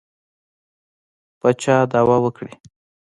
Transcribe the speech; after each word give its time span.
پر 1.39 1.51
چا 1.61 1.75
دعوه 1.91 2.17
وکړي. 2.21 2.51